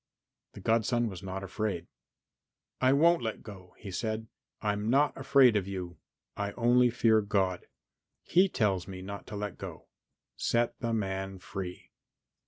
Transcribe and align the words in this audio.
The 0.53 0.61
godson 0.61 1.09
was 1.09 1.21
not 1.21 1.43
afraid. 1.43 1.85
"I 2.81 2.91
won't 2.91 3.21
let 3.21 3.43
go," 3.43 3.75
he 3.77 3.91
said. 3.91 4.25
"I'm 4.59 4.89
not 4.89 5.15
afraid 5.15 5.55
of 5.55 5.67
you; 5.67 5.97
I 6.35 6.53
only 6.53 6.89
fear 6.89 7.21
God. 7.21 7.67
He 8.23 8.49
tells 8.49 8.87
me 8.87 9.03
not 9.03 9.27
to 9.27 9.35
let 9.35 9.59
go. 9.59 9.89
Set 10.35 10.79
the 10.79 10.91
man 10.91 11.37
free." 11.37 11.91